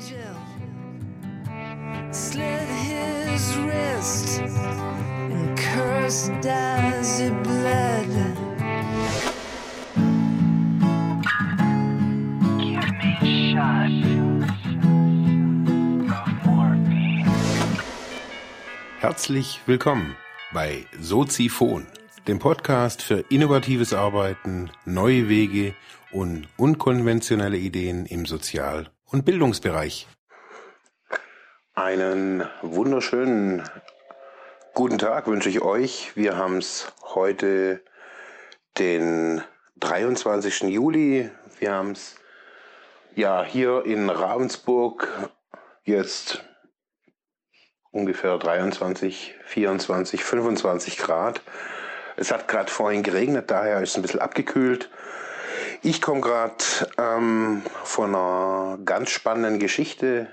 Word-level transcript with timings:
angel 0.00 0.34
slit 2.12 2.68
his 2.68 3.56
wrist 3.58 4.40
and 4.40 5.58
cursed 5.58 6.46
as 6.46 7.18
he 7.20 7.30
bled. 7.30 8.08
Give 12.58 12.90
me 12.98 13.10
a 13.20 13.52
shot 13.52 13.90
of 16.10 16.28
morphine. 16.46 17.26
Herzlich 19.00 19.60
willkommen 19.66 20.16
bei 20.52 20.86
Soziphon, 20.98 21.86
dem 22.26 22.38
Podcast 22.38 23.02
für 23.02 23.24
innovatives 23.28 23.92
Arbeiten, 23.92 24.70
neue 24.86 25.28
Wege 25.28 25.74
und 26.10 26.48
unkonventionelle 26.56 27.58
Ideen 27.58 28.06
im 28.06 28.24
Sozial- 28.26 28.88
und 29.10 29.24
Bildungsbereich. 29.24 30.06
Einen 31.74 32.46
wunderschönen 32.62 33.68
guten 34.74 34.98
Tag 34.98 35.26
wünsche 35.26 35.48
ich 35.48 35.62
euch. 35.62 36.12
Wir 36.14 36.36
haben 36.36 36.58
es 36.58 36.92
heute 37.14 37.82
den 38.78 39.42
23. 39.78 40.62
Juli. 40.62 41.30
Wir 41.58 41.72
haben 41.72 41.92
es 41.92 42.16
ja 43.14 43.42
hier 43.42 43.84
in 43.84 44.08
Ravensburg 44.10 45.30
jetzt 45.84 46.44
ungefähr 47.90 48.38
23, 48.38 49.34
24, 49.44 50.22
25 50.22 50.98
Grad. 50.98 51.40
Es 52.16 52.30
hat 52.30 52.48
gerade 52.48 52.70
vorhin 52.70 53.02
geregnet, 53.02 53.50
daher 53.50 53.80
ist 53.80 53.90
es 53.90 53.96
ein 53.96 54.02
bisschen 54.02 54.20
abgekühlt. 54.20 54.90
Ich 55.82 56.02
komme 56.02 56.20
gerade 56.20 56.62
ähm, 56.98 57.62
von 57.84 58.14
einer 58.14 58.78
ganz 58.84 59.08
spannenden 59.08 59.58
Geschichte, 59.58 60.28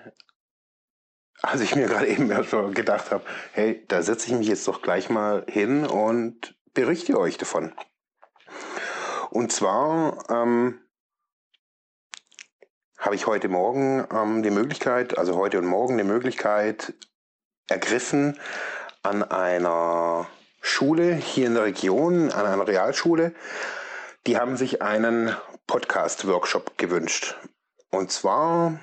als 1.41 1.61
ich 1.61 1.73
mir 1.73 1.87
gerade 1.87 2.07
eben 2.07 2.29
erst 2.29 2.51
mal 2.51 2.71
gedacht 2.71 3.11
habe, 3.11 3.23
hey, 3.53 3.85
da 3.87 4.01
setze 4.01 4.27
ich 4.27 4.33
mich 4.33 4.47
jetzt 4.47 4.67
doch 4.67 4.81
gleich 4.81 5.09
mal 5.09 5.45
hin 5.47 5.85
und 5.85 6.55
berichte 6.73 7.17
euch 7.17 7.37
davon. 7.37 7.71
Und 9.29 9.53
zwar 9.53 10.29
ähm, 10.29 10.81
habe 12.97 13.15
ich 13.15 13.25
heute 13.25 13.47
Morgen 13.47 14.05
ähm, 14.11 14.43
die 14.43 14.51
Möglichkeit, 14.51 15.17
also 15.17 15.37
heute 15.37 15.59
und 15.59 15.65
morgen 15.65 15.97
die 15.97 16.03
Möglichkeit 16.03 16.93
ergriffen, 17.69 18.37
an 19.01 19.23
einer 19.23 20.27
Schule 20.59 21.15
hier 21.15 21.47
in 21.47 21.53
der 21.53 21.63
Region, 21.63 22.31
an 22.31 22.45
einer 22.45 22.67
Realschule, 22.67 23.33
die 24.27 24.37
haben 24.37 24.57
sich 24.57 24.81
einen 24.81 25.35
Podcast-Workshop 25.67 26.77
gewünscht. 26.77 27.35
Und 27.91 28.11
zwar 28.11 28.77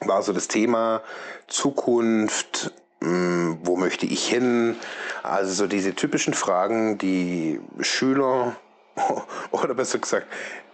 war 0.00 0.22
so 0.22 0.32
das 0.32 0.48
Thema 0.48 1.02
Zukunft, 1.46 2.72
mh, 2.98 3.58
wo 3.62 3.76
möchte 3.76 4.06
ich 4.06 4.26
hin? 4.26 4.76
Also 5.22 5.52
so 5.52 5.66
diese 5.68 5.94
typischen 5.94 6.34
Fragen, 6.34 6.98
die 6.98 7.60
Schüler 7.80 8.56
oder 9.52 9.74
besser 9.74 10.00
gesagt, 10.00 10.26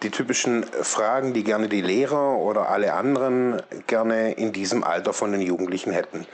die 0.02 0.10
typischen 0.10 0.64
Fragen, 0.64 1.34
die 1.34 1.44
gerne 1.44 1.68
die 1.68 1.82
Lehrer 1.82 2.38
oder 2.38 2.70
alle 2.70 2.94
anderen 2.94 3.62
gerne 3.86 4.32
in 4.32 4.52
diesem 4.52 4.84
Alter 4.84 5.12
von 5.12 5.32
den 5.32 5.42
Jugendlichen 5.42 5.92
hätten. 5.92 6.26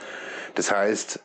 Das 0.55 0.71
heißt, 0.71 1.19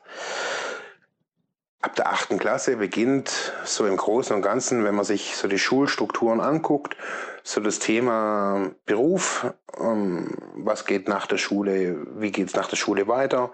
ab 1.81 1.97
der 1.97 2.09
achten 2.09 2.39
Klasse 2.39 2.77
beginnt 2.77 3.53
so 3.65 3.87
im 3.87 3.97
Großen 3.97 4.37
und 4.37 4.43
Ganzen, 4.43 4.85
wenn 4.85 4.95
man 4.95 5.05
sich 5.05 5.37
so 5.37 5.49
die 5.49 5.59
Schulstrukturen 5.59 6.41
anguckt, 6.41 6.97
so 7.43 7.61
das 7.61 7.79
Thema 7.79 8.71
Beruf, 8.85 9.53
ähm, 9.79 10.37
was 10.57 10.85
geht 10.85 11.09
nach 11.09 11.27
der 11.27 11.39
Schule, 11.39 12.07
wie 12.17 12.33
geht 12.33 12.49
es 12.49 12.55
nach 12.55 12.69
der 12.69 12.77
Schule 12.77 13.09
weiter, 13.09 13.51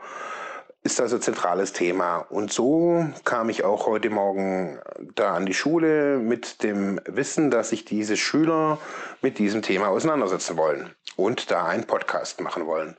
ist 0.82 1.00
also 1.00 1.18
zentrales 1.18 1.72
Thema. 1.72 2.18
Und 2.18 2.52
so 2.52 3.06
kam 3.24 3.48
ich 3.48 3.64
auch 3.64 3.86
heute 3.86 4.10
Morgen 4.10 4.80
da 5.14 5.34
an 5.34 5.46
die 5.46 5.54
Schule 5.54 6.18
mit 6.18 6.62
dem 6.62 7.00
Wissen, 7.06 7.50
dass 7.50 7.70
sich 7.70 7.84
diese 7.84 8.16
Schüler 8.16 8.78
mit 9.22 9.38
diesem 9.38 9.62
Thema 9.62 9.88
auseinandersetzen 9.88 10.56
wollen 10.56 10.94
und 11.16 11.50
da 11.50 11.66
einen 11.66 11.86
Podcast 11.86 12.40
machen 12.40 12.66
wollen. 12.66 12.96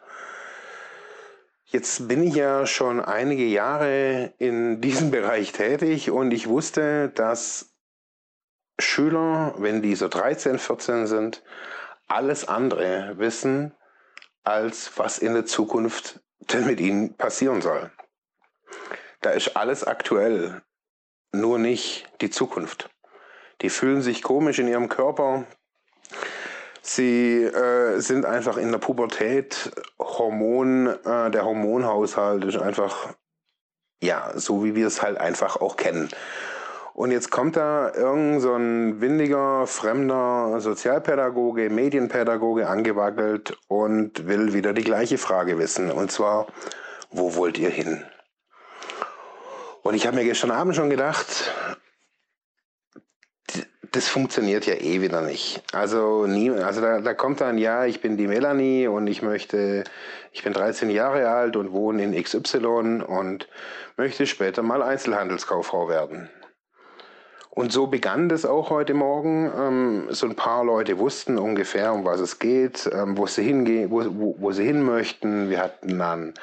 Jetzt 1.69 2.07
bin 2.07 2.23
ich 2.23 2.35
ja 2.35 2.65
schon 2.65 3.03
einige 3.03 3.43
Jahre 3.43 4.33
in 4.37 4.79
diesem 4.79 5.11
Bereich 5.11 5.51
tätig 5.51 6.09
und 6.09 6.31
ich 6.31 6.47
wusste, 6.47 7.09
dass 7.09 7.73
Schüler, 8.79 9.53
wenn 9.57 9.81
die 9.81 9.95
so 9.95 10.07
13, 10.07 10.59
14 10.59 11.07
sind, 11.07 11.43
alles 12.07 12.47
andere 12.47 13.17
wissen, 13.17 13.73
als 14.45 14.97
was 14.97 15.19
in 15.19 15.33
der 15.33 15.45
Zukunft 15.45 16.21
denn 16.39 16.65
mit 16.65 16.79
ihnen 16.79 17.15
passieren 17.15 17.61
soll. 17.61 17.91
Da 19.19 19.31
ist 19.31 19.57
alles 19.57 19.83
aktuell, 19.83 20.61
nur 21.33 21.59
nicht 21.59 22.07
die 22.21 22.29
Zukunft. 22.29 22.89
Die 23.61 23.69
fühlen 23.69 24.01
sich 24.01 24.21
komisch 24.21 24.59
in 24.59 24.69
ihrem 24.69 24.87
Körper. 24.87 25.45
Sie 26.89 27.43
äh, 27.43 27.99
sind 27.99 28.25
einfach 28.25 28.55
in 28.55 28.71
der 28.71 28.79
Pubertät. 28.79 29.71
Hormon, 29.99 30.87
äh, 30.87 31.29
der 31.31 31.43
Hormonhaushalt 31.43 32.45
ist 32.45 32.57
einfach, 32.57 33.13
ja, 34.01 34.31
so 34.35 34.63
wie 34.63 34.73
wir 34.73 34.87
es 34.87 35.01
halt 35.01 35.17
einfach 35.17 35.57
auch 35.57 35.75
kennen. 35.75 36.07
Und 36.93 37.11
jetzt 37.11 37.29
kommt 37.29 37.57
da 37.57 37.93
irgend 37.93 38.41
so 38.41 38.55
windiger, 38.55 39.67
fremder 39.67 40.61
Sozialpädagoge, 40.61 41.69
Medienpädagoge 41.69 42.69
angewackelt 42.69 43.57
und 43.67 44.25
will 44.25 44.53
wieder 44.53 44.71
die 44.71 44.85
gleiche 44.85 45.17
Frage 45.17 45.59
wissen. 45.59 45.91
Und 45.91 46.09
zwar, 46.09 46.47
wo 47.11 47.35
wollt 47.35 47.57
ihr 47.57 47.69
hin? 47.69 48.01
Und 49.83 49.93
ich 49.93 50.07
habe 50.07 50.15
mir 50.15 50.23
gestern 50.23 50.51
Abend 50.51 50.75
schon 50.75 50.89
gedacht, 50.89 51.51
das 53.97 54.07
funktioniert 54.09 54.67
ja 54.67 54.75
eh 54.75 55.01
wieder 55.01 55.21
nicht. 55.21 55.63
Also 55.73 56.27
nie, 56.27 56.51
also 56.51 56.81
da, 56.81 57.01
da 57.01 57.15
kommt 57.15 57.41
dann, 57.41 57.57
ja, 57.57 57.85
ich 57.85 57.99
bin 57.99 58.15
die 58.15 58.27
Melanie 58.27 58.85
und 58.85 59.07
ich 59.07 59.23
möchte, 59.23 59.85
ich 60.31 60.43
bin 60.43 60.53
13 60.53 60.91
Jahre 60.91 61.27
alt 61.29 61.55
und 61.55 61.71
wohne 61.71 62.03
in 62.03 62.23
XY 62.23 63.01
und 63.07 63.47
möchte 63.97 64.27
später 64.27 64.61
mal 64.61 64.83
Einzelhandelskauffrau 64.83 65.89
werden. 65.89 66.29
Und 67.49 67.71
so 67.71 67.87
begann 67.87 68.29
das 68.29 68.45
auch 68.45 68.69
heute 68.69 68.93
Morgen. 68.93 69.51
Ähm, 69.57 70.07
so 70.11 70.27
ein 70.27 70.35
paar 70.35 70.63
Leute 70.63 70.99
wussten 70.99 71.39
ungefähr, 71.39 71.91
um 71.91 72.05
was 72.05 72.19
es 72.19 72.37
geht, 72.37 72.87
ähm, 72.93 73.17
wo 73.17 73.25
sie 73.25 73.41
hingehen, 73.41 73.89
wo, 73.89 74.03
wo, 74.09 74.35
wo 74.37 74.51
sie 74.51 74.65
hin 74.65 74.83
möchten. 74.83 75.49
Wir 75.49 75.59
hatten 75.59 75.97
dann 75.97 76.35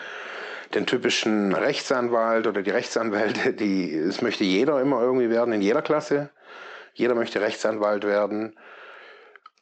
den 0.74 0.86
typischen 0.86 1.54
Rechtsanwalt 1.54 2.48
oder 2.48 2.62
die 2.62 2.70
Rechtsanwälte, 2.70 3.52
die, 3.52 3.94
es 3.94 4.22
möchte 4.22 4.42
jeder 4.42 4.80
immer 4.80 5.00
irgendwie 5.00 5.30
werden, 5.30 5.54
in 5.54 5.62
jeder 5.62 5.82
Klasse. 5.82 6.30
Jeder 6.94 7.14
möchte 7.14 7.40
Rechtsanwalt 7.40 8.04
werden. 8.04 8.56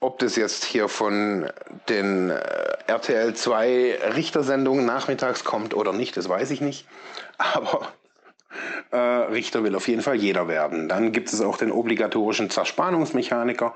Ob 0.00 0.18
das 0.18 0.36
jetzt 0.36 0.64
hier 0.64 0.88
von 0.88 1.48
den 1.88 2.30
äh, 2.30 2.40
RTL 2.86 3.34
2 3.34 3.98
Richtersendungen 4.14 4.84
nachmittags 4.84 5.44
kommt 5.44 5.74
oder 5.74 5.92
nicht, 5.92 6.16
das 6.16 6.28
weiß 6.28 6.50
ich 6.50 6.60
nicht. 6.60 6.86
Aber 7.38 7.88
äh, 8.90 8.96
Richter 8.96 9.64
will 9.64 9.74
auf 9.74 9.88
jeden 9.88 10.02
Fall 10.02 10.16
jeder 10.16 10.48
werden. 10.48 10.88
Dann 10.88 11.12
gibt 11.12 11.32
es 11.32 11.40
auch 11.40 11.56
den 11.56 11.72
obligatorischen 11.72 12.50
Zerspannungsmechaniker. 12.50 13.74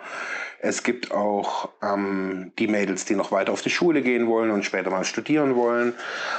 Es 0.59 0.83
gibt 0.83 1.13
auch 1.13 1.71
ähm, 1.83 2.53
die 2.59 2.67
Mädels, 2.67 3.05
die 3.05 3.15
noch 3.15 3.33
weiter 3.33 3.53
auf 3.53 3.63
die 3.63 3.71
Schule 3.71 4.03
gehen 4.03 4.27
wollen 4.27 4.51
und 4.51 4.65
später 4.65 4.91
mal 4.91 5.05
studieren 5.05 5.55
wollen. 5.55 5.95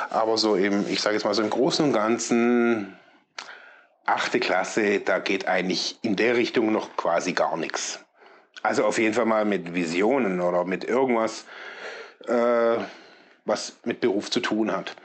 Aber 0.09 0.38
so 0.38 0.55
eben, 0.57 0.85
ich 0.89 1.01
sage 1.01 1.16
jetzt 1.16 1.23
mal 1.23 1.34
so 1.34 1.41
im 1.41 1.49
Großen 1.49 1.85
und 1.85 1.94
Ganzen 1.94 2.94
achte 4.07 4.40
Klasse, 4.40 5.01
da 5.01 5.19
geht 5.19 5.47
eigentlich 5.47 6.00
in 6.01 6.16
der 6.16 6.35
Richtung 6.35 6.72
noch 6.72 6.95
quasi 6.95 7.34
gar 7.34 7.57
nichts. 7.57 8.00
Also 8.63 8.85
auf 8.85 8.97
jeden 8.97 9.13
Fall 9.13 9.25
mal 9.25 9.45
mit 9.45 9.75
Visionen 9.75 10.41
oder 10.41 10.66
mit 10.66 10.84
irgendwas, 10.84 11.45
äh, 12.28 12.78
was 13.46 13.78
mit 13.85 13.99
Beruf 13.99 14.32
zu 14.32 14.40
tun 14.40 14.72
hat. 14.72 14.96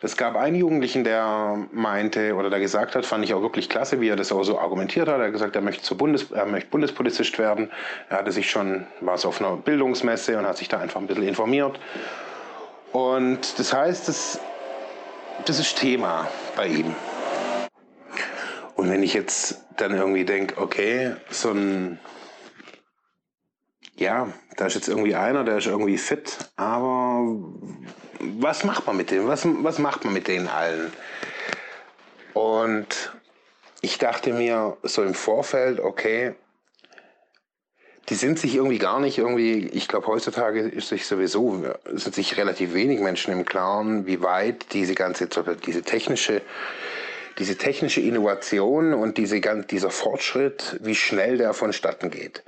Es 0.00 0.16
gab 0.16 0.36
einen 0.36 0.54
Jugendlichen, 0.54 1.02
der 1.02 1.66
meinte 1.72 2.34
oder 2.36 2.50
der 2.50 2.60
gesagt 2.60 2.94
hat, 2.94 3.04
fand 3.04 3.24
ich 3.24 3.34
auch 3.34 3.42
wirklich 3.42 3.68
klasse, 3.68 4.00
wie 4.00 4.08
er 4.08 4.14
das 4.14 4.30
auch 4.30 4.44
so 4.44 4.56
argumentiert 4.56 5.08
hat. 5.08 5.18
Er 5.18 5.26
hat 5.26 5.32
gesagt, 5.32 5.56
er 5.56 5.62
möchte, 5.62 5.82
zur 5.82 5.98
Bundes, 5.98 6.30
er 6.30 6.46
möchte 6.46 6.70
Bundespolizist 6.70 7.36
werden. 7.38 7.72
Er 8.08 8.18
hatte 8.18 8.30
sich 8.30 8.48
schon, 8.48 8.86
war 9.00 9.18
so 9.18 9.28
auf 9.28 9.40
einer 9.40 9.56
Bildungsmesse 9.56 10.38
und 10.38 10.46
hat 10.46 10.56
sich 10.56 10.68
da 10.68 10.78
einfach 10.78 11.00
ein 11.00 11.08
bisschen 11.08 11.26
informiert. 11.26 11.80
Und 12.92 13.58
das 13.58 13.72
heißt, 13.72 14.06
das, 14.06 14.38
das 15.44 15.58
ist 15.58 15.76
Thema 15.76 16.28
bei 16.56 16.68
ihm. 16.68 16.94
Und 18.78 18.88
wenn 18.90 19.02
ich 19.02 19.12
jetzt 19.12 19.64
dann 19.76 19.92
irgendwie 19.92 20.24
denke, 20.24 20.56
okay, 20.56 21.16
so 21.30 21.50
ein, 21.50 21.98
ja, 23.96 24.32
da 24.56 24.66
ist 24.66 24.76
jetzt 24.76 24.86
irgendwie 24.86 25.16
einer, 25.16 25.42
der 25.42 25.58
ist 25.58 25.66
irgendwie 25.66 25.98
fit, 25.98 26.38
aber 26.54 27.24
was 28.20 28.62
macht 28.62 28.86
man 28.86 28.96
mit 28.96 29.10
dem? 29.10 29.26
Was, 29.26 29.44
was 29.44 29.80
macht 29.80 30.04
man 30.04 30.14
mit 30.14 30.28
denen 30.28 30.46
allen? 30.46 30.92
Und 32.34 33.12
ich 33.80 33.98
dachte 33.98 34.32
mir 34.32 34.76
so 34.84 35.02
im 35.02 35.14
Vorfeld, 35.14 35.80
okay, 35.80 36.36
die 38.10 38.14
sind 38.14 38.38
sich 38.38 38.54
irgendwie 38.54 38.78
gar 38.78 39.00
nicht 39.00 39.18
irgendwie, 39.18 39.66
ich 39.66 39.88
glaube 39.88 40.06
heutzutage 40.06 40.60
ist 40.60 40.90
sich 40.90 41.04
sowieso, 41.04 41.64
sind 41.94 42.14
sich 42.14 42.36
relativ 42.36 42.74
wenig 42.74 43.00
Menschen 43.00 43.32
im 43.32 43.44
Klaren, 43.44 44.06
wie 44.06 44.22
weit 44.22 44.72
diese 44.72 44.94
ganze, 44.94 45.28
diese 45.66 45.82
technische, 45.82 46.42
diese 47.38 47.56
technische 47.56 48.00
Innovation 48.00 48.94
und 48.94 49.16
diese, 49.16 49.40
dieser 49.40 49.90
Fortschritt, 49.90 50.78
wie 50.82 50.94
schnell 50.94 51.38
der 51.38 51.54
vonstatten 51.54 52.10
geht. 52.10 52.42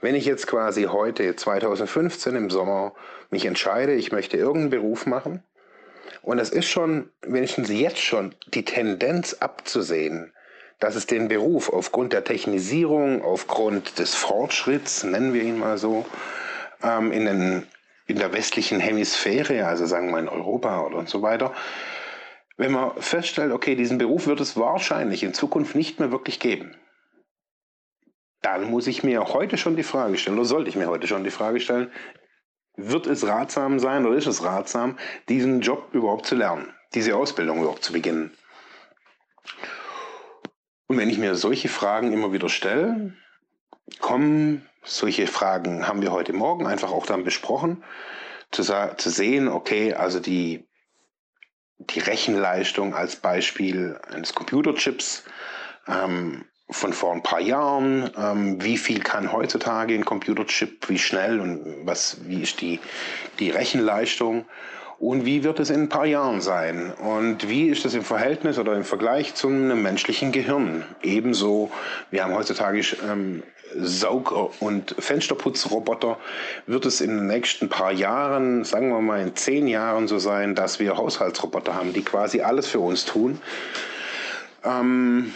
Wenn 0.00 0.14
ich 0.14 0.24
jetzt 0.24 0.46
quasi 0.46 0.84
heute, 0.84 1.36
2015 1.36 2.34
im 2.34 2.50
Sommer, 2.50 2.94
mich 3.30 3.46
entscheide, 3.46 3.94
ich 3.94 4.12
möchte 4.12 4.36
irgendeinen 4.36 4.70
Beruf 4.70 5.06
machen, 5.06 5.42
und 6.22 6.38
es 6.38 6.50
ist 6.50 6.68
schon, 6.68 7.10
wenigstens 7.22 7.68
jetzt 7.68 8.00
schon, 8.00 8.34
die 8.54 8.64
Tendenz 8.64 9.34
abzusehen, 9.34 10.32
dass 10.78 10.94
es 10.94 11.06
den 11.06 11.28
Beruf 11.28 11.72
aufgrund 11.72 12.12
der 12.12 12.24
Technisierung, 12.24 13.22
aufgrund 13.22 13.98
des 13.98 14.14
Fortschritts, 14.14 15.04
nennen 15.04 15.32
wir 15.32 15.42
ihn 15.42 15.58
mal 15.58 15.78
so, 15.78 16.04
ähm, 16.82 17.12
in, 17.12 17.24
den, 17.24 17.66
in 18.06 18.18
der 18.18 18.32
westlichen 18.32 18.80
Hemisphäre, 18.80 19.66
also 19.66 19.86
sagen 19.86 20.10
wir 20.10 20.18
in 20.18 20.28
Europa 20.28 20.84
oder 20.84 20.96
und 20.96 21.08
so 21.08 21.22
weiter, 21.22 21.52
wenn 22.56 22.72
man 22.72 23.00
feststellt, 23.00 23.52
okay, 23.52 23.74
diesen 23.74 23.98
Beruf 23.98 24.26
wird 24.26 24.40
es 24.40 24.56
wahrscheinlich 24.56 25.22
in 25.22 25.34
Zukunft 25.34 25.74
nicht 25.74 26.00
mehr 26.00 26.10
wirklich 26.10 26.38
geben, 26.38 26.76
dann 28.42 28.64
muss 28.64 28.86
ich 28.86 29.04
mir 29.04 29.24
heute 29.32 29.56
schon 29.56 29.76
die 29.76 29.82
Frage 29.82 30.18
stellen, 30.18 30.38
oder 30.38 30.46
sollte 30.46 30.68
ich 30.68 30.76
mir 30.76 30.88
heute 30.88 31.06
schon 31.06 31.24
die 31.24 31.30
Frage 31.30 31.60
stellen, 31.60 31.90
wird 32.76 33.06
es 33.06 33.26
ratsam 33.26 33.78
sein 33.78 34.06
oder 34.06 34.16
ist 34.16 34.26
es 34.26 34.44
ratsam, 34.44 34.98
diesen 35.28 35.60
Job 35.60 35.88
überhaupt 35.92 36.26
zu 36.26 36.34
lernen, 36.34 36.72
diese 36.94 37.16
Ausbildung 37.16 37.60
überhaupt 37.60 37.84
zu 37.84 37.92
beginnen? 37.92 38.32
Und 40.88 40.98
wenn 40.98 41.08
ich 41.08 41.18
mir 41.18 41.34
solche 41.36 41.68
Fragen 41.68 42.12
immer 42.12 42.32
wieder 42.32 42.48
stelle, 42.48 43.14
kommen 44.00 44.66
solche 44.82 45.26
Fragen, 45.26 45.86
haben 45.86 46.02
wir 46.02 46.12
heute 46.12 46.32
Morgen 46.32 46.66
einfach 46.66 46.90
auch 46.90 47.06
dann 47.06 47.24
besprochen, 47.24 47.84
zu, 48.50 48.62
zu 48.62 49.10
sehen, 49.10 49.48
okay, 49.48 49.94
also 49.94 50.20
die, 50.20 50.68
die 51.90 52.00
Rechenleistung 52.00 52.94
als 52.94 53.16
Beispiel 53.16 53.98
eines 54.10 54.34
Computerchips 54.34 55.24
ähm, 55.88 56.44
von 56.72 56.92
vor 56.92 57.12
ein 57.12 57.22
paar 57.22 57.40
Jahren, 57.40 58.10
ähm, 58.16 58.62
wie 58.62 58.76
viel 58.76 59.00
kann 59.00 59.32
heutzutage 59.32 59.94
ein 59.94 60.04
Computerchip, 60.04 60.88
wie 60.88 60.98
schnell 60.98 61.40
und 61.40 61.62
was, 61.84 62.18
wie 62.26 62.42
ist 62.42 62.60
die, 62.60 62.80
die 63.38 63.50
Rechenleistung 63.50 64.46
und 64.98 65.24
wie 65.24 65.42
wird 65.42 65.58
es 65.58 65.70
in 65.70 65.82
ein 65.82 65.88
paar 65.88 66.06
Jahren 66.06 66.40
sein 66.40 66.92
und 66.92 67.48
wie 67.48 67.68
ist 67.68 67.84
das 67.84 67.94
im 67.94 68.04
Verhältnis 68.04 68.58
oder 68.58 68.74
im 68.74 68.84
Vergleich 68.84 69.34
zu 69.34 69.48
einem 69.48 69.82
menschlichen 69.82 70.30
Gehirn. 70.30 70.84
Ebenso, 71.02 71.72
wir 72.10 72.22
haben 72.22 72.34
heutzutage 72.34 72.80
ähm, 73.10 73.42
Saug- 73.74 74.60
und 74.60 74.94
Fensterputzroboter, 74.98 76.18
wird 76.66 76.86
es 76.86 77.00
in 77.00 77.16
den 77.16 77.26
nächsten 77.26 77.68
paar 77.68 77.90
Jahren, 77.90 78.64
sagen 78.64 78.90
wir 78.90 79.00
mal 79.00 79.20
in 79.20 79.34
zehn 79.34 79.66
Jahren 79.66 80.06
so 80.06 80.18
sein, 80.18 80.54
dass 80.54 80.78
wir 80.78 80.96
Haushaltsroboter 80.96 81.74
haben, 81.74 81.92
die 81.92 82.02
quasi 82.02 82.42
alles 82.42 82.68
für 82.68 82.80
uns 82.80 83.04
tun. 83.04 83.40
Ähm, 84.64 85.32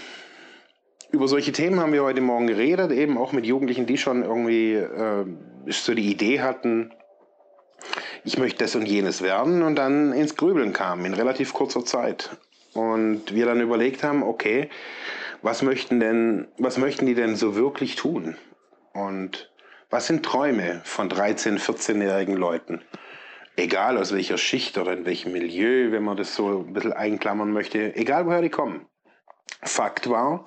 über 1.11 1.29
solche 1.29 1.53
Themen 1.53 1.81
haben 1.81 1.93
wir 1.93 2.03
heute 2.03 2.21
Morgen 2.21 2.47
geredet, 2.47 2.91
eben 2.93 3.19
auch 3.19 3.33
mit 3.33 3.47
Jugendlichen, 3.47 3.87
die 3.87 3.99
schon 3.99 4.23
irgendwie 4.23 4.75
äh, 4.75 5.25
so 5.69 5.95
die 5.95 6.11
Idee 6.11 6.41
hatten, 6.41 6.93
ich 8.25 8.39
möchte 8.39 8.65
das 8.65 8.75
und 8.75 8.87
jenes 8.87 9.23
werden 9.23 9.63
und 9.63 9.77
dann 9.77 10.13
ins 10.13 10.37
Grübeln 10.37 10.73
kamen 10.73 11.05
in 11.05 11.15
relativ 11.15 11.53
kurzer 11.53 11.85
Zeit. 11.85 12.37
Und 12.75 13.33
wir 13.33 13.47
dann 13.47 13.61
überlegt 13.61 14.03
haben, 14.03 14.23
okay, 14.23 14.69
was 15.43 15.63
möchten 15.63 16.01
denn, 16.01 16.49
was 16.59 16.77
möchten 16.77 17.07
die 17.07 17.15
denn 17.15 17.37
so 17.37 17.55
wirklich 17.55 17.95
tun? 17.95 18.37
Und 18.93 19.51
was 19.91 20.09
sind 20.09 20.25
Träume 20.25 20.81
von 20.85 21.09
13, 21.09 21.59
14-jährigen 21.59 22.37
Leuten? 22.37 22.83
Egal 23.57 23.97
aus 23.97 24.13
welcher 24.13 24.37
Schicht 24.37 24.77
oder 24.77 24.93
in 24.93 25.07
welchem 25.07 25.33
Milieu, 25.33 25.93
wenn 25.93 26.03
man 26.03 26.17
das 26.17 26.35
so 26.35 26.65
ein 26.67 26.73
bisschen 26.73 26.93
einklammern 26.93 27.53
möchte, 27.53 27.95
egal 27.97 28.27
woher 28.27 28.43
die 28.43 28.51
kommen. 28.51 28.87
Fakt 29.67 30.09
war, 30.09 30.47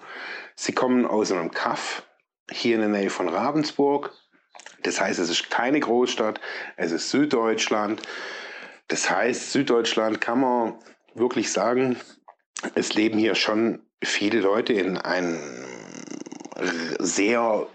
sie 0.55 0.73
kommen 0.73 1.05
aus 1.05 1.31
einem 1.31 1.51
Kaff 1.51 2.03
hier 2.51 2.75
in 2.75 2.81
der 2.81 2.89
Nähe 2.89 3.09
von 3.09 3.29
Ravensburg 3.29 4.11
das 4.83 5.01
heißt, 5.01 5.19
es 5.19 5.29
ist 5.29 5.49
keine 5.49 5.79
Großstadt, 5.79 6.39
es 6.77 6.91
ist 6.91 7.09
Süddeutschland. 7.09 8.01
Das 8.87 9.09
heißt, 9.09 9.51
Süddeutschland 9.51 10.21
kann 10.21 10.39
man 10.39 10.75
wirklich 11.13 11.51
sagen, 11.51 11.97
es 12.75 12.93
leben 12.93 13.19
hier 13.19 13.35
schon 13.35 13.81
viele 14.03 14.39
Leute 14.39 14.73
in 14.73 14.97
einem 14.97 15.37
sehr 16.99 17.67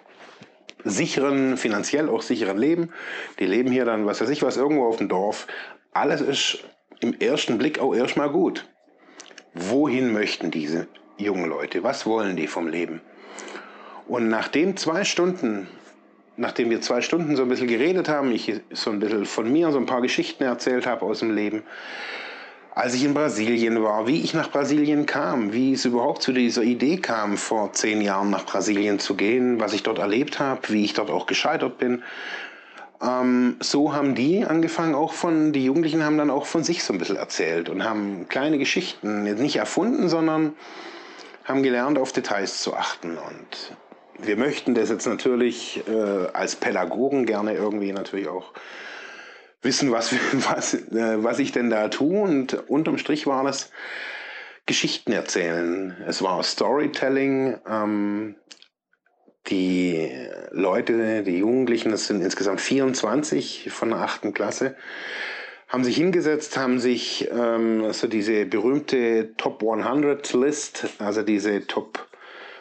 sicheren, 0.84 1.56
finanziell 1.56 2.08
auch 2.08 2.22
sicheren 2.22 2.58
Leben. 2.58 2.92
Die 3.38 3.46
leben 3.46 3.70
hier 3.70 3.84
dann, 3.84 4.06
was 4.06 4.20
weiß 4.20 4.30
ich 4.30 4.42
was, 4.42 4.56
irgendwo 4.56 4.86
auf 4.86 4.96
dem 4.96 5.08
Dorf. 5.08 5.46
Alles 5.92 6.20
ist 6.20 6.64
im 7.00 7.18
ersten 7.18 7.58
Blick 7.58 7.78
auch 7.78 7.94
erstmal 7.94 8.30
gut. 8.30 8.68
Wohin 9.54 10.12
möchten 10.12 10.50
diese 10.50 10.88
jungen 11.18 11.48
Leute? 11.48 11.82
Was 11.82 12.06
wollen 12.06 12.36
die 12.36 12.46
vom 12.46 12.68
Leben? 12.68 13.00
Und 14.06 14.28
nachdem 14.28 14.76
zwei 14.76 15.04
Stunden 15.04 15.68
nachdem 16.36 16.70
wir 16.70 16.80
zwei 16.80 17.00
Stunden 17.00 17.36
so 17.36 17.42
ein 17.42 17.48
bisschen 17.48 17.68
geredet 17.68 18.08
haben, 18.08 18.32
ich 18.32 18.60
so 18.72 18.90
ein 18.90 18.98
bisschen 18.98 19.24
von 19.24 19.50
mir 19.50 19.70
so 19.70 19.78
ein 19.78 19.86
paar 19.86 20.02
Geschichten 20.02 20.44
erzählt 20.44 20.86
habe 20.86 21.04
aus 21.04 21.20
dem 21.20 21.34
Leben, 21.34 21.62
als 22.74 22.94
ich 22.94 23.04
in 23.04 23.14
Brasilien 23.14 23.82
war, 23.84 24.08
wie 24.08 24.22
ich 24.22 24.34
nach 24.34 24.50
Brasilien 24.50 25.06
kam, 25.06 25.52
wie 25.52 25.74
es 25.74 25.84
überhaupt 25.84 26.22
zu 26.22 26.32
dieser 26.32 26.62
Idee 26.62 26.96
kam, 26.96 27.36
vor 27.36 27.72
zehn 27.72 28.00
Jahren 28.00 28.30
nach 28.30 28.46
Brasilien 28.46 28.98
zu 28.98 29.14
gehen, 29.14 29.60
was 29.60 29.72
ich 29.74 29.84
dort 29.84 29.98
erlebt 29.98 30.40
habe, 30.40 30.60
wie 30.70 30.84
ich 30.84 30.92
dort 30.92 31.08
auch 31.08 31.26
gescheitert 31.26 31.78
bin. 31.78 32.02
Ähm, 33.00 33.56
so 33.60 33.94
haben 33.94 34.16
die 34.16 34.44
angefangen, 34.44 34.96
auch 34.96 35.12
von, 35.12 35.52
die 35.52 35.64
Jugendlichen 35.64 36.02
haben 36.02 36.18
dann 36.18 36.30
auch 36.30 36.46
von 36.46 36.64
sich 36.64 36.82
so 36.82 36.92
ein 36.92 36.98
bisschen 36.98 37.16
erzählt 37.16 37.68
und 37.68 37.84
haben 37.84 38.26
kleine 38.28 38.58
Geschichten, 38.58 39.22
nicht 39.22 39.56
erfunden, 39.56 40.08
sondern 40.08 40.54
haben 41.44 41.62
gelernt, 41.62 41.98
auf 41.98 42.12
Details 42.12 42.62
zu 42.62 42.74
achten. 42.74 43.16
Und 43.18 43.76
wir 44.18 44.36
möchten 44.36 44.74
das 44.74 44.88
jetzt 44.88 45.06
natürlich 45.06 45.82
äh, 45.88 46.28
als 46.32 46.56
Pädagogen 46.56 47.26
gerne 47.26 47.54
irgendwie 47.54 47.92
natürlich 47.92 48.28
auch 48.28 48.52
wissen, 49.62 49.92
was, 49.92 50.12
was, 50.32 50.74
äh, 50.74 51.22
was 51.22 51.38
ich 51.38 51.52
denn 51.52 51.70
da 51.70 51.88
tue. 51.88 52.20
Und 52.20 52.68
unterm 52.68 52.98
Strich 52.98 53.26
war 53.26 53.44
das 53.44 53.70
Geschichten 54.66 55.12
erzählen. 55.12 55.96
Es 56.06 56.22
war 56.22 56.42
Storytelling. 56.42 57.58
Ähm, 57.68 58.36
die 59.48 60.10
Leute, 60.52 61.22
die 61.22 61.38
Jugendlichen, 61.38 61.90
das 61.90 62.06
sind 62.06 62.22
insgesamt 62.22 62.62
24 62.62 63.70
von 63.70 63.90
der 63.90 63.98
achten 63.98 64.32
Klasse, 64.32 64.74
haben 65.68 65.84
sich 65.84 65.96
hingesetzt, 65.96 66.56
haben 66.56 66.78
sich 66.78 67.28
ähm, 67.30 67.84
also 67.84 68.06
diese 68.06 68.46
berühmte 68.46 69.34
Top 69.36 69.62
100 69.62 70.32
List, 70.34 70.86
also 70.98 71.22
diese 71.22 71.66
Top 71.66 72.06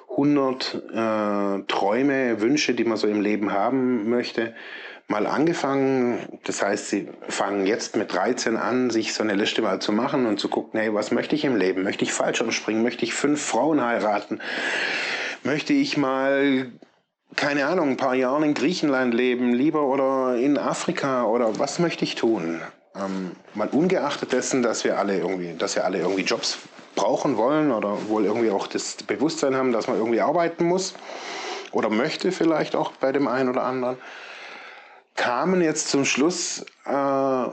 100 0.09 0.75
äh, 0.93 1.63
Träume, 1.67 2.41
Wünsche, 2.41 2.73
die 2.73 2.83
man 2.83 2.97
so 2.97 3.07
im 3.07 3.21
Leben 3.21 3.51
haben 3.51 4.09
möchte, 4.09 4.53
mal 5.07 5.27
angefangen. 5.27 6.39
Das 6.43 6.61
heißt, 6.61 6.89
sie 6.89 7.09
fangen 7.27 7.65
jetzt 7.65 7.95
mit 7.95 8.13
13 8.13 8.57
an, 8.57 8.89
sich 8.89 9.13
so 9.13 9.23
eine 9.23 9.35
Liste 9.35 9.61
mal 9.61 9.79
zu 9.79 9.91
machen 9.91 10.25
und 10.25 10.39
zu 10.39 10.49
gucken, 10.49 10.79
hey, 10.79 10.93
was 10.93 11.11
möchte 11.11 11.35
ich 11.35 11.45
im 11.45 11.55
Leben? 11.55 11.83
Möchte 11.83 12.03
ich 12.03 12.13
Fallschirmspringen? 12.13 12.83
Möchte 12.83 13.05
ich 13.05 13.13
fünf 13.13 13.41
Frauen 13.43 13.83
heiraten? 13.83 14.39
Möchte 15.43 15.73
ich 15.73 15.97
mal, 15.97 16.71
keine 17.35 17.65
Ahnung, 17.65 17.89
ein 17.89 17.97
paar 17.97 18.15
Jahre 18.15 18.45
in 18.45 18.53
Griechenland 18.53 19.13
leben, 19.13 19.53
lieber 19.53 19.83
oder 19.87 20.37
in 20.37 20.57
Afrika 20.57 21.25
oder 21.25 21.59
was 21.59 21.79
möchte 21.79 22.05
ich 22.05 22.15
tun? 22.15 22.61
Ähm, 22.95 23.31
mal 23.55 23.69
ungeachtet 23.69 24.33
dessen, 24.33 24.61
dass 24.61 24.83
wir 24.83 24.99
alle 24.99 25.17
irgendwie, 25.17 25.55
dass 25.57 25.75
wir 25.75 25.85
alle 25.85 25.99
irgendwie 25.99 26.21
Jobs 26.21 26.59
brauchen 26.95 27.37
wollen 27.37 27.71
oder 27.71 28.07
wohl 28.07 28.25
irgendwie 28.25 28.51
auch 28.51 28.67
das 28.67 28.95
Bewusstsein 28.97 29.55
haben, 29.55 29.71
dass 29.71 29.87
man 29.87 29.97
irgendwie 29.97 30.21
arbeiten 30.21 30.65
muss 30.65 30.93
oder 31.71 31.89
möchte 31.89 32.31
vielleicht 32.31 32.75
auch 32.75 32.91
bei 32.93 33.11
dem 33.11 33.27
einen 33.27 33.49
oder 33.49 33.63
anderen, 33.63 33.97
kamen 35.15 35.61
jetzt 35.61 35.89
zum 35.89 36.05
Schluss, 36.05 36.65
äh, 36.85 37.45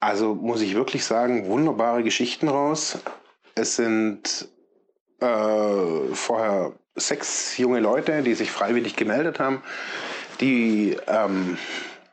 also 0.00 0.34
muss 0.34 0.60
ich 0.60 0.74
wirklich 0.74 1.04
sagen, 1.04 1.46
wunderbare 1.48 2.02
Geschichten 2.02 2.48
raus. 2.48 2.98
Es 3.54 3.76
sind 3.76 4.48
äh, 5.20 6.14
vorher 6.14 6.72
sechs 6.94 7.56
junge 7.58 7.80
Leute, 7.80 8.22
die 8.22 8.34
sich 8.34 8.50
freiwillig 8.50 8.96
gemeldet 8.96 9.40
haben, 9.40 9.62
die 10.40 10.96
ähm, 11.06 11.58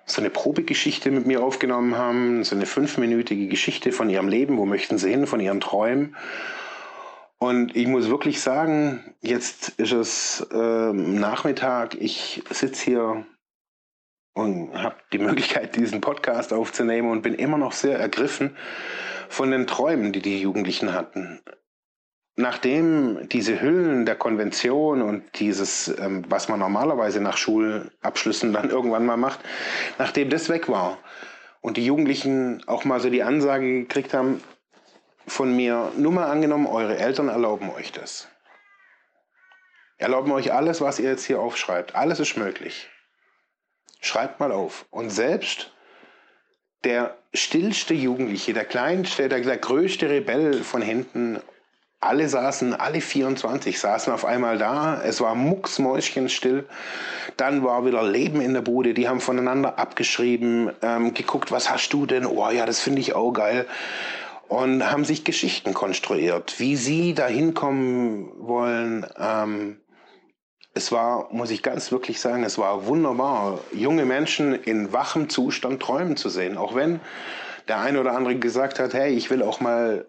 so 0.05 0.21
eine 0.21 0.29
Probegeschichte 0.29 1.09
mit 1.11 1.25
mir 1.25 1.43
aufgenommen 1.43 1.97
haben, 1.97 2.43
so 2.43 2.55
eine 2.55 2.65
fünfminütige 2.65 3.47
Geschichte 3.47 3.91
von 3.91 4.09
ihrem 4.09 4.27
Leben, 4.27 4.57
wo 4.57 4.65
möchten 4.65 4.97
sie 4.97 5.09
hin, 5.09 5.27
von 5.27 5.39
ihren 5.39 5.61
Träumen. 5.61 6.15
Und 7.37 7.75
ich 7.75 7.87
muss 7.87 8.09
wirklich 8.09 8.41
sagen, 8.41 9.15
jetzt 9.21 9.69
ist 9.77 9.91
es 9.91 10.47
äh, 10.51 10.93
Nachmittag, 10.93 11.95
ich 11.95 12.43
sitze 12.49 12.85
hier 12.85 13.25
und 14.33 14.73
habe 14.73 14.95
die 15.11 15.19
Möglichkeit, 15.19 15.75
diesen 15.75 16.01
Podcast 16.01 16.53
aufzunehmen 16.53 17.09
und 17.09 17.21
bin 17.21 17.33
immer 17.33 17.57
noch 17.57 17.71
sehr 17.71 17.97
ergriffen 17.97 18.55
von 19.29 19.51
den 19.51 19.65
Träumen, 19.65 20.11
die 20.11 20.21
die 20.21 20.41
Jugendlichen 20.41 20.93
hatten. 20.93 21.41
Nachdem 22.35 23.29
diese 23.29 23.61
Hüllen 23.61 24.05
der 24.05 24.15
Konvention 24.15 25.01
und 25.01 25.23
dieses, 25.39 25.87
ähm, 25.99 26.23
was 26.27 26.49
man 26.49 26.59
normalerweise 26.59 27.21
nach 27.21 27.37
Schulabschlüssen 27.37 28.53
dann 28.53 28.69
irgendwann 28.71 29.05
mal 29.05 29.17
macht, 29.17 29.39
nachdem 29.97 30.29
das 30.29 30.49
weg 30.49 30.67
war 30.67 30.97
und 31.61 31.77
die 31.77 31.85
Jugendlichen 31.85 32.63
auch 32.67 32.83
mal 32.85 32.99
so 32.99 33.09
die 33.09 33.23
Ansage 33.23 33.81
gekriegt 33.81 34.13
haben, 34.13 34.41
von 35.27 35.55
mir, 35.55 35.91
nur 35.97 36.11
mal 36.11 36.29
angenommen, 36.29 36.67
eure 36.67 36.97
Eltern 36.97 37.29
erlauben 37.29 37.71
euch 37.71 37.91
das. 37.91 38.27
Erlauben 39.97 40.31
euch 40.31 40.53
alles, 40.53 40.81
was 40.81 40.99
ihr 40.99 41.09
jetzt 41.09 41.25
hier 41.25 41.39
aufschreibt. 41.39 41.95
Alles 41.95 42.19
ist 42.19 42.37
möglich. 42.37 42.89
Schreibt 44.01 44.39
mal 44.39 44.51
auf. 44.51 44.85
Und 44.91 45.09
selbst 45.09 45.71
der 46.83 47.17
stillste 47.33 47.95
Jugendliche, 47.95 48.53
der 48.53 48.65
kleinste, 48.65 49.29
der, 49.29 49.39
der 49.39 49.57
größte 49.57 50.09
Rebell 50.09 50.63
von 50.63 50.83
hinten 50.83 51.41
alle 52.05 52.29
saßen, 52.29 52.73
alle 52.73 53.01
24 53.01 53.79
saßen 53.79 54.13
auf 54.13 54.25
einmal 54.25 54.57
da. 54.57 55.01
Es 55.03 55.21
war 55.21 55.35
mucksmäuschenstill. 55.35 56.65
Dann 57.37 57.63
war 57.63 57.85
wieder 57.85 58.03
Leben 58.03 58.41
in 58.41 58.53
der 58.53 58.61
Bude. 58.61 58.93
Die 58.93 59.07
haben 59.07 59.19
voneinander 59.19 59.79
abgeschrieben, 59.79 60.71
ähm, 60.81 61.13
geguckt, 61.13 61.51
was 61.51 61.69
hast 61.69 61.91
du 61.93 62.05
denn? 62.05 62.25
Oh 62.25 62.49
ja, 62.49 62.65
das 62.65 62.79
finde 62.79 63.01
ich 63.01 63.13
auch 63.15 63.31
geil. 63.31 63.65
Und 64.47 64.89
haben 64.91 65.05
sich 65.05 65.23
Geschichten 65.23 65.73
konstruiert, 65.73 66.59
wie 66.59 66.75
sie 66.75 67.13
da 67.13 67.27
hinkommen 67.27 68.29
wollen. 68.37 69.05
Ähm, 69.17 69.81
es 70.75 70.91
war, 70.91 71.29
muss 71.31 71.51
ich 71.51 71.63
ganz 71.63 71.91
wirklich 71.91 72.19
sagen, 72.19 72.43
es 72.43 72.57
war 72.57 72.85
wunderbar, 72.85 73.59
junge 73.71 74.05
Menschen 74.05 74.53
in 74.53 74.91
wachem 74.91 75.29
Zustand 75.29 75.81
träumen 75.81 76.17
zu 76.17 76.29
sehen. 76.29 76.57
Auch 76.57 76.75
wenn 76.75 76.99
der 77.67 77.79
eine 77.79 77.99
oder 77.99 78.11
andere 78.11 78.35
gesagt 78.35 78.79
hat, 78.79 78.93
hey, 78.93 79.13
ich 79.13 79.29
will 79.29 79.41
auch 79.41 79.61
mal 79.61 80.05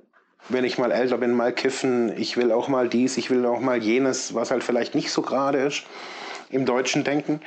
wenn 0.48 0.64
ich 0.64 0.78
mal 0.78 0.92
älter 0.92 1.18
bin, 1.18 1.32
mal 1.32 1.52
kiffen, 1.52 2.16
ich 2.16 2.36
will 2.36 2.52
auch 2.52 2.68
mal 2.68 2.88
dies, 2.88 3.16
ich 3.16 3.30
will 3.30 3.44
auch 3.46 3.60
mal 3.60 3.82
jenes, 3.82 4.34
was 4.34 4.50
halt 4.50 4.64
vielleicht 4.64 4.94
nicht 4.94 5.10
so 5.10 5.22
gerade 5.22 5.58
ist 5.58 5.84
im 6.50 6.66
deutschen 6.66 7.04
Denken. 7.04 7.40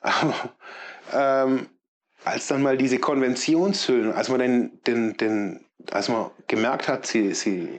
Aber 0.00 0.34
ähm, 1.12 1.68
als 2.24 2.46
dann 2.46 2.62
mal 2.62 2.76
diese 2.76 2.98
Konventionshüllen, 2.98 4.12
als 4.12 4.28
man 4.28 4.40
den, 4.40 4.82
den, 4.86 5.16
den, 5.16 5.64
als 5.90 6.08
man 6.08 6.30
gemerkt 6.46 6.88
hat, 6.88 7.06
sie, 7.06 7.34
sie, 7.34 7.78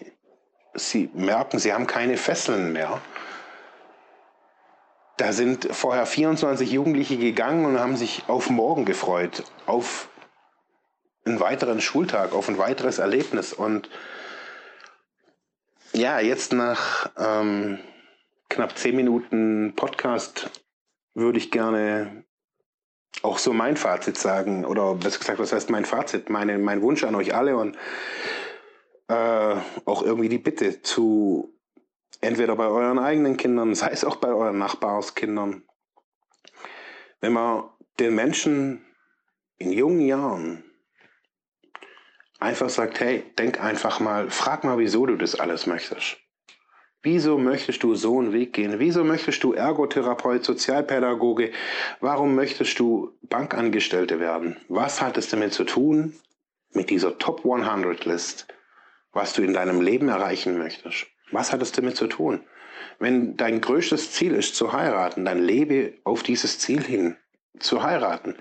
sie 0.74 1.10
merken, 1.14 1.60
sie 1.60 1.74
haben 1.74 1.88
keine 1.88 2.18
Fesseln 2.18 2.74
mehr. 2.74 3.02
Da 5.18 5.34
sind 5.34 5.68
vorher 5.72 6.06
24 6.06 6.72
Jugendliche 6.72 7.18
gegangen 7.18 7.66
und 7.66 7.80
haben 7.80 7.98
sich 7.98 8.24
auf 8.28 8.50
morgen 8.50 8.86
gefreut, 8.86 9.44
auf 9.66 10.08
einen 11.26 11.40
weiteren 11.42 11.82
Schultag, 11.82 12.34
auf 12.34 12.48
ein 12.48 12.58
weiteres 12.58 13.00
Erlebnis. 13.00 13.52
Und 13.52 13.90
ja, 15.94 16.20
jetzt 16.20 16.54
nach 16.54 17.12
ähm, 17.18 17.80
knapp 18.50 18.78
zehn 18.78 18.96
Minuten 18.96 19.74
Podcast 19.76 20.50
würde 21.14 21.38
ich 21.38 21.52
gerne 21.52 22.26
auch 23.22 23.38
so 23.38 23.54
mein 23.54 23.78
Fazit 23.78 24.18
sagen. 24.18 24.66
Oder 24.66 24.96
besser 24.96 25.20
gesagt, 25.20 25.40
was 25.40 25.54
heißt 25.54 25.70
mein 25.70 25.86
Fazit? 25.86 26.30
Meine, 26.30 26.58
mein 26.58 26.82
Wunsch 26.82 27.04
an 27.04 27.16
euch 27.16 27.34
alle 27.36 27.58
und 27.58 27.78
äh, 29.08 29.56
auch 29.86 30.04
irgendwie 30.04 30.30
die 30.30 30.38
Bitte 30.38 30.82
zu 30.82 31.54
entweder 32.22 32.56
bei 32.56 32.68
euren 32.68 33.00
eigenen 33.00 33.38
Kindern, 33.38 33.76
sei 33.76 33.90
es 33.90 34.04
auch 34.04 34.18
bei 34.18 34.30
euren 34.30 34.58
Nachbarskindern. 34.58 35.64
Wenn 37.22 37.34
man 37.34 37.70
den 38.00 38.16
Menschen 38.16 38.86
in 39.58 39.72
jungen 39.72 40.02
Jahren 40.02 40.64
einfach 42.40 42.70
sagt, 42.70 43.00
hey, 43.00 43.24
denk 43.38 43.62
einfach 43.62 44.00
mal, 44.00 44.30
frag 44.30 44.64
mal, 44.64 44.78
wieso 44.78 45.06
du 45.06 45.16
das 45.16 45.40
alles 45.40 45.68
möchtest. 45.68 46.18
Wieso 47.02 47.38
möchtest 47.38 47.84
du 47.84 47.96
so 47.96 48.20
einen 48.20 48.34
Weg 48.34 48.52
gehen? 48.52 48.80
Wieso 48.80 49.06
möchtest 49.06 49.44
du 49.44 49.54
Ergotherapeut, 49.54 50.44
Sozialpädagoge? 50.44 51.52
Warum 52.02 52.36
möchtest 52.36 52.78
du 52.78 53.18
Bankangestellte 53.22 54.20
werden? 54.20 54.58
Was 54.68 55.02
hat 55.02 55.18
es 55.18 55.30
damit 55.30 55.54
zu 55.54 55.64
tun 55.64 56.14
mit 56.74 56.90
dieser 56.90 57.18
Top 57.18 57.46
100 57.46 58.04
List, 58.04 58.48
was 59.14 59.32
du 59.34 59.44
in 59.44 59.54
deinem 59.54 59.80
Leben 59.80 60.10
erreichen 60.10 60.58
möchtest? 60.58 61.08
Was 61.32 61.54
hat 61.54 61.62
es 61.62 61.72
damit 61.72 61.96
zu 61.96 62.08
tun? 62.08 62.42
Wenn 63.00 63.38
dein 63.38 63.62
größtes 63.62 64.12
Ziel 64.12 64.34
ist 64.34 64.56
zu 64.56 64.74
heiraten, 64.74 65.24
dann 65.24 65.42
lebe 65.42 65.94
auf 66.04 66.22
dieses 66.22 66.60
Ziel 66.60 66.84
hin, 66.84 67.16
zu 67.60 67.82
heiraten. 67.82 68.36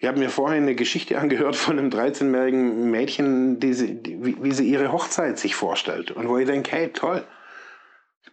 Ich 0.00 0.08
habe 0.08 0.18
mir 0.18 0.30
vorhin 0.30 0.62
eine 0.62 0.74
Geschichte 0.74 1.18
angehört 1.20 1.54
von 1.54 1.78
einem 1.78 1.90
13-jährigen 1.90 2.90
Mädchen, 2.90 3.60
die 3.60 3.74
sie, 3.74 4.02
die, 4.02 4.42
wie, 4.42 4.52
sie 4.52 4.68
ihre 4.68 4.92
Hochzeit 4.92 5.38
sich 5.38 5.54
vorstellt. 5.54 6.10
Und 6.10 6.28
wo 6.28 6.38
ich 6.38 6.46
denke, 6.46 6.72
hey, 6.72 6.88
toll, 6.88 7.24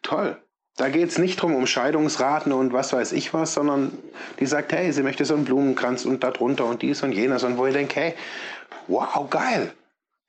toll. 0.02 0.42
Da 0.78 0.90
geht 0.90 1.10
es 1.10 1.18
nicht 1.18 1.42
drum 1.42 1.56
um 1.56 1.66
Scheidungsraten 1.66 2.52
und 2.52 2.72
was 2.72 2.94
weiß 2.94 3.12
ich 3.12 3.34
was, 3.34 3.56
sondern 3.56 3.98
die 4.40 4.46
sagt, 4.46 4.72
hey, 4.72 4.92
sie 4.94 5.02
möchte 5.02 5.26
so 5.26 5.34
einen 5.34 5.44
Blumenkranz 5.44 6.06
und 6.06 6.24
da 6.24 6.32
drunter 6.32 6.66
und 6.66 6.84
dies 6.84 7.02
und 7.04 7.12
jenes. 7.14 7.44
Und 7.44 7.58
wo 7.58 7.66
ich 7.66 7.74
denke, 7.74 8.00
hey, 8.00 8.14
wow, 8.88 9.28
geil. 9.30 9.74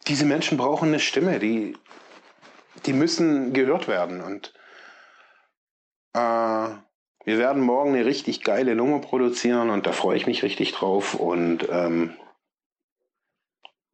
Diese 0.06 0.24
Menschen 0.24 0.56
brauchen 0.56 0.88
eine 0.88 1.00
Stimme, 1.00 1.38
die, 1.38 1.76
die 2.86 2.94
müssen 2.94 3.52
gehört 3.52 3.88
werden. 3.88 4.22
Und 4.22 4.54
äh, 6.14 6.68
wir 7.28 7.36
werden 7.36 7.62
morgen 7.62 7.94
eine 7.94 8.06
richtig 8.06 8.42
geile 8.42 8.74
Nummer 8.74 9.02
produzieren 9.02 9.68
und 9.68 9.86
da 9.86 9.92
freue 9.92 10.16
ich 10.16 10.26
mich 10.26 10.42
richtig 10.42 10.72
drauf. 10.72 11.12
Und 11.12 11.68
ähm, 11.70 12.16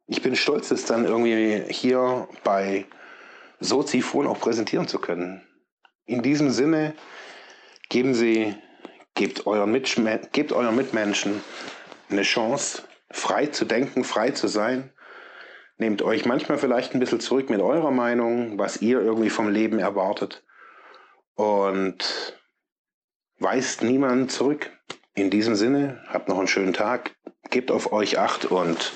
ich 0.07 0.21
bin 0.21 0.37
stolz, 0.37 0.71
es 0.71 0.85
dann 0.85 1.03
irgendwie 1.03 1.61
hier 1.67 2.29
bei 2.45 2.85
Sozifon 3.59 4.25
auch 4.25 4.39
präsentieren 4.39 4.87
zu 4.87 4.99
können. 4.99 5.45
In 6.05 6.21
diesem 6.21 6.49
Sinne, 6.49 6.95
geben 7.89 8.13
Sie, 8.13 8.55
gebt 9.15 9.45
euren, 9.45 9.73
gebt 10.31 10.53
euren 10.53 10.75
Mitmenschen 10.77 11.41
eine 12.09 12.21
Chance, 12.21 12.83
frei 13.11 13.47
zu 13.47 13.65
denken, 13.65 14.05
frei 14.05 14.31
zu 14.31 14.47
sein. 14.47 14.93
Nehmt 15.77 16.03
euch 16.03 16.25
manchmal 16.25 16.57
vielleicht 16.57 16.93
ein 16.93 17.01
bisschen 17.01 17.19
zurück 17.19 17.49
mit 17.49 17.59
eurer 17.59 17.91
Meinung, 17.91 18.57
was 18.57 18.81
ihr 18.81 19.01
irgendwie 19.01 19.29
vom 19.29 19.49
Leben 19.49 19.77
erwartet. 19.77 20.45
Und 21.33 22.37
weist 23.39 23.83
niemand 23.83 24.31
zurück. 24.31 24.71
In 25.13 25.29
diesem 25.29 25.55
Sinne, 25.55 26.01
habt 26.07 26.27
noch 26.27 26.37
einen 26.37 26.47
schönen 26.47 26.73
Tag, 26.73 27.15
gebt 27.49 27.71
auf 27.71 27.91
euch 27.93 28.19
acht 28.19 28.45
und 28.45 28.91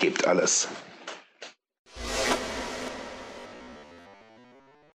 gebt 0.00 0.26
alles. 0.26 0.68